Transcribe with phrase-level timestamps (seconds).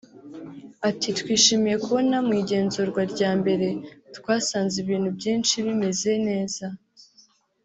[0.89, 3.67] Ati “Twishimiye kubona mu igenzurwa rya mbere
[4.17, 6.65] twasanze ibintu byinshi bimeze neza